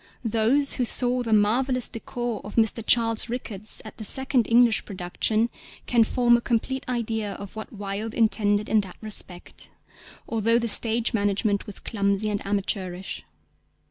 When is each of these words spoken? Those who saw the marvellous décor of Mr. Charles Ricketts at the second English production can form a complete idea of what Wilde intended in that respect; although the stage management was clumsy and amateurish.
Those 0.25 0.73
who 0.73 0.83
saw 0.83 1.21
the 1.21 1.31
marvellous 1.31 1.87
décor 1.87 2.43
of 2.43 2.55
Mr. 2.55 2.83
Charles 2.83 3.29
Ricketts 3.29 3.83
at 3.85 3.97
the 3.97 4.03
second 4.03 4.47
English 4.47 4.83
production 4.83 5.51
can 5.85 6.03
form 6.03 6.35
a 6.35 6.41
complete 6.41 6.83
idea 6.89 7.33
of 7.33 7.55
what 7.55 7.71
Wilde 7.71 8.15
intended 8.15 8.67
in 8.67 8.81
that 8.81 8.97
respect; 8.99 9.69
although 10.27 10.57
the 10.57 10.67
stage 10.67 11.13
management 11.13 11.67
was 11.67 11.77
clumsy 11.77 12.31
and 12.31 12.43
amateurish. 12.47 13.23